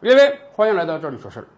[0.00, 1.48] 各位，欢迎来到这里说事儿。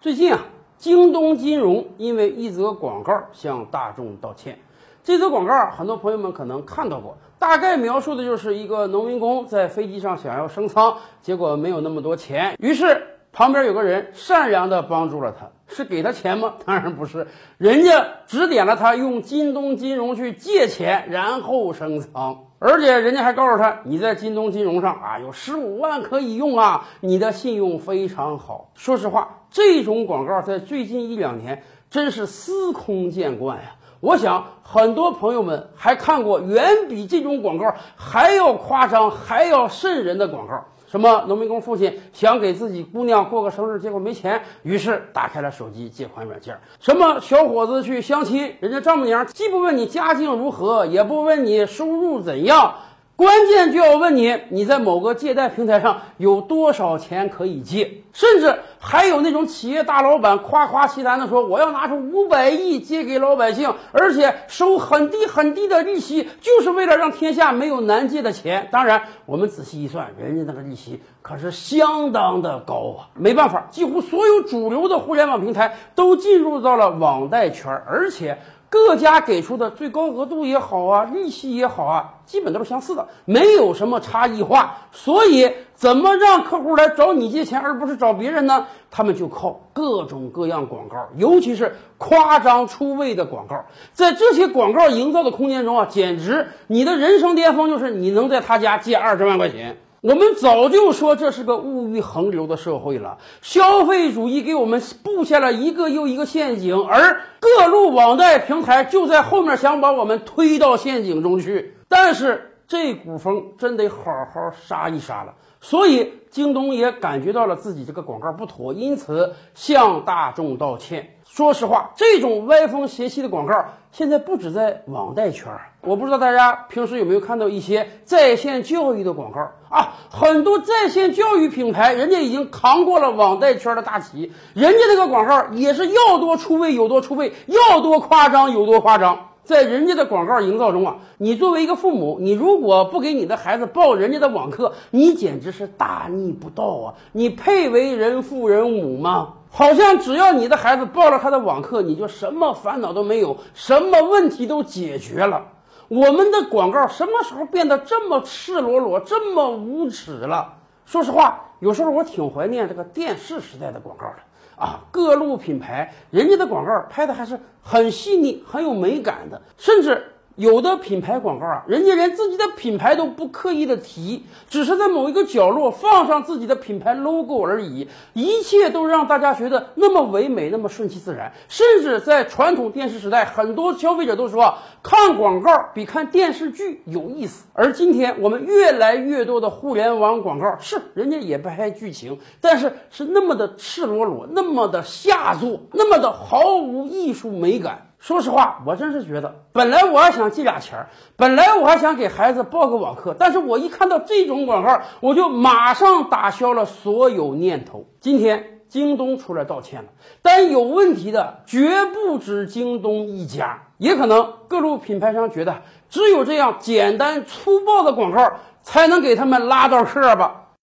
[0.00, 0.38] 最近啊，
[0.76, 4.56] 京东金融因为一则广告向大众道歉。
[5.02, 13.04] 这则广告很多朋友们可能看到过，大概描述的就是一个农民工在飞机上想要升舱，结果没有那么多钱，于是
[13.38, 15.46] 旁边有个人善良的帮助了他。
[15.68, 16.54] 是给他钱吗？
[16.66, 17.24] 当然不是，
[17.56, 28.72] 人家指点了他用京东金融去借钱，然后升仓，而且人家还告诉他，你在京东金融上啊有十五万可以用啊，你的信用非常好。
[28.74, 33.76] 说实话，这种广告在最近一两年真是司空见惯呀。
[34.00, 40.64] 我想很多朋友们还看过远比这种广告还要夸张、还要瘆人的广告。
[40.90, 46.58] 什么农民工父亲想给自己姑娘过个生日，结果没钱，于是打开了手机借款软件。
[46.80, 52.74] 什么小伙子去相亲，人家丈母娘既不问你家境如何，也不问你收入怎样。
[53.18, 58.04] 关键就要问你，你在某个借贷平台上有多少钱可以借？
[58.12, 68.68] 甚至还有那种企业大老板夸夸其谈的说，我要拿出五百亿借给老百姓，而且收很低很低的利息，就是为了让天下没有难借的钱。
[68.70, 73.10] 当然，我们仔细一算，人家那个利息可是相当的高啊！
[73.14, 78.38] 没办法，几乎所有主流的互联网平台都进入到了网贷圈，而且。
[78.70, 84.76] 各家给出的最高额度也好啊，利息也好啊，基本都是相似的，没有什么差异化。
[84.92, 88.66] 所以，怎么让客户来找你借钱，而不是找别人呢？
[88.90, 93.64] 他们就靠各种各样广告，尤其是夸张出位的广告。
[93.92, 99.78] 在这些广告营造的空间中啊，简直你的人生巅峰就是你能在他家借二十万块钱。
[100.00, 111.74] 我们早就说这是个物欲横流的社会了，消费主义给我们布下了一个又一个陷阱，而各路网贷平台就在后面想把我们推到陷阱中去。
[111.88, 115.34] 但是这股风真得好好杀一杀了。
[115.60, 121.16] 所以京东也感觉到了自己这个广告不妥，因此向大众道歉。
[121.24, 125.52] 说实话，这种歪风邪气的广告现在不止在网贷圈。
[125.80, 129.94] 我不知道大家平时有没有看到一些在线教育的广告啊？
[130.10, 139.26] 很多在线教育品牌，人家已经扛过了网贷圈的大旗，人家那个广告也是要多出位有多出位，要多夸张有多夸张。
[139.44, 146.94] 在人家的广告营造中啊，你作为一个父母，你如果不给你的孩子报人家的网课，你简直是大逆不道啊！
[147.12, 149.36] 你配为人父人母吗？
[149.50, 155.46] 好像只要你的孩子报了他的网课，你就什么烦恼都没有，什么问题都解决了。
[155.88, 160.54] 我们的广告什么时候变得这么赤裸裸、这么无耻了？
[160.84, 164.16] 说实话，有时候我挺怀念这个电视时代的广告的。
[164.62, 170.07] 啊，各路品牌人家的广告拍的还是很细腻、很有美感的，甚至。
[170.38, 181.32] 有的品牌广告啊，人家连自己的品牌都不刻意的提，只是在某一个角落放上自己的品牌 logo 而已，一切都让大家觉得那么唯美，那么顺其自然。
[181.48, 187.44] 甚至在传统电视时代，很多消费者都说看广告比看电视剧有意思。
[187.52, 197.87] 而今天我们越来越多的互联网广告，是人家也不拍剧情，但是是那么的赤裸裸，那么的下作，那么的毫无艺术美感。
[197.98, 207.86] 说实话，我真是觉得，本来我还想借俩钱儿，本来我还想给孩子报个网课，但是我一看到这种广告，我就马上打消了所有念头。
[208.00, 209.88] 今天京东出来道歉了，
[210.22, 220.47] 但有问题的绝不止京东一家，也可能各路品牌商觉得只有这样简单粗暴的广告才能给他们拉到客吧。